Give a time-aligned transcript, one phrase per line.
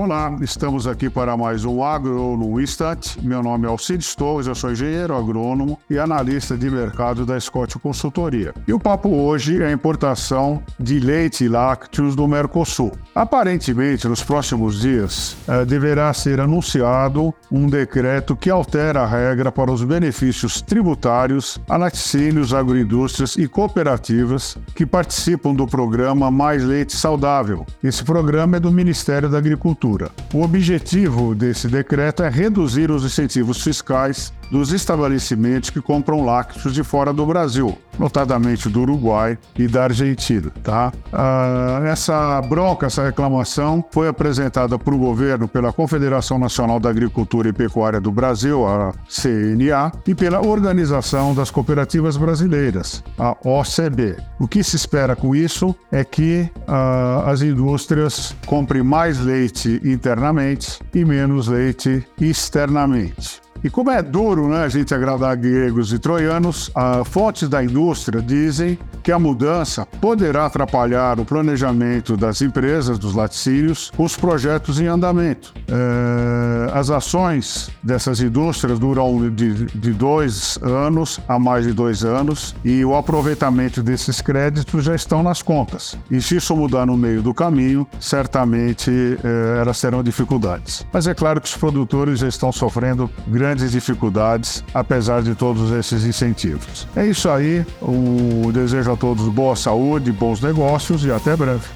[0.00, 3.20] Olá, estamos aqui para mais um Agro no Instante.
[3.20, 7.76] Meu nome é Alcides Torres, eu sou engenheiro agrônomo e analista de mercado da Scott
[7.80, 8.54] Consultoria.
[8.68, 12.92] E o papo hoje é a importação de leite e lácteos do Mercosul.
[13.12, 19.72] Aparentemente, nos próximos dias, eh, deverá ser anunciado um decreto que altera a regra para
[19.72, 27.66] os benefícios tributários a laticínios, agroindústrias e cooperativas que participam do programa Mais Leite Saudável.
[27.82, 29.87] Esse programa é do Ministério da Agricultura
[30.34, 36.82] O objetivo desse decreto é reduzir os incentivos fiscais dos estabelecimentos que compram lácteos de
[36.82, 40.50] fora do Brasil, notadamente do Uruguai e da Argentina.
[40.62, 40.92] Tá?
[41.12, 47.48] Ah, essa bronca, essa reclamação, foi apresentada para o governo pela Confederação Nacional da Agricultura
[47.48, 54.16] e Pecuária do Brasil, a CNA, e pela Organização das Cooperativas Brasileiras, a OCB.
[54.38, 60.80] O que se espera com isso é que ah, as indústrias comprem mais leite internamente
[60.94, 63.47] e menos leite externamente.
[63.62, 66.70] E como é duro né, a gente agradar gregos e troianos,
[67.04, 73.90] fontes da indústria dizem que a mudança poderá atrapalhar o planejamento das empresas dos laticínios
[73.96, 75.54] os projetos em andamento.
[75.66, 82.54] É, as ações dessas indústrias duram de, de dois anos a mais de dois anos
[82.64, 85.98] e o aproveitamento desses créditos já estão nas contas.
[86.10, 90.86] E se isso mudar no meio do caminho, certamente é, elas terão dificuldades.
[90.92, 96.04] Mas é claro que os produtores já estão sofrendo grandes dificuldades, apesar de todos esses
[96.04, 96.86] incentivos.
[96.94, 101.66] É isso aí, o desejo a todos boa saúde, bons negócios e até breve.